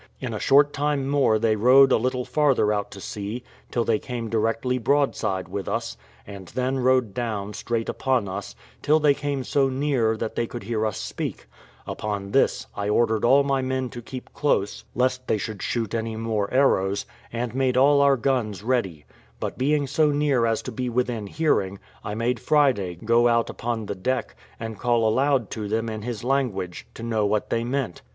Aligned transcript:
In 0.19 0.33
a 0.33 0.39
short 0.39 0.73
time 0.73 1.07
more 1.07 1.37
they 1.37 1.55
rowed 1.55 1.91
a 1.91 1.97
little 1.97 2.25
farther 2.25 2.73
out 2.73 2.89
to 2.89 2.99
sea, 2.99 3.43
till 3.69 3.83
they 3.83 3.99
came 3.99 4.31
directly 4.31 4.79
broadside 4.79 5.47
with 5.47 5.67
us, 5.67 5.95
and 6.25 6.47
then 6.47 6.79
rowed 6.79 7.13
down 7.13 7.53
straight 7.53 7.87
upon 7.87 8.27
us, 8.27 8.55
till 8.81 8.99
they 8.99 9.13
came 9.13 9.43
so 9.43 9.69
near 9.69 10.17
that 10.17 10.33
they 10.35 10.47
could 10.47 10.63
hear 10.63 10.87
us 10.87 10.97
speak; 10.97 11.45
upon 11.85 12.31
this, 12.31 12.65
I 12.75 12.89
ordered 12.89 13.23
all 13.23 13.43
my 13.43 13.61
men 13.61 13.89
to 13.91 14.01
keep 14.01 14.33
close, 14.33 14.83
lest 14.95 15.27
they 15.27 15.37
should 15.37 15.61
shoot 15.61 15.93
any 15.93 16.15
more 16.15 16.51
arrows, 16.51 17.05
and 17.31 17.53
made 17.53 17.77
all 17.77 18.01
our 18.01 18.17
guns 18.17 18.63
ready; 18.63 19.05
but 19.39 19.55
being 19.55 19.85
so 19.85 20.09
near 20.09 20.47
as 20.47 20.63
to 20.63 20.71
be 20.71 20.89
within 20.89 21.27
hearing, 21.27 21.77
I 22.03 22.15
made 22.15 22.39
Friday 22.39 22.95
go 22.95 23.27
out 23.27 23.51
upon 23.51 23.85
the 23.85 23.93
deck, 23.93 24.33
and 24.59 24.79
call 24.79 25.03
out 25.05 25.09
aloud 25.11 25.51
to 25.51 25.67
them 25.67 25.89
in 25.89 26.01
his 26.01 26.23
language, 26.23 26.87
to 26.95 27.03
know 27.03 27.23
what 27.27 27.51
they 27.51 27.63
meant. 27.63 28.01